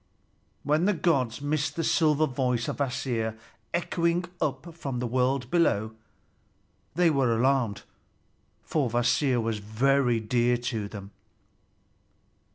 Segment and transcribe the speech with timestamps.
[0.63, 3.37] When the gods missed the silver voice of Kvasir
[3.71, 5.93] echoing up from the world below,
[6.95, 7.83] they were alarmed,
[8.63, 11.11] for Kvasir was very dear to them.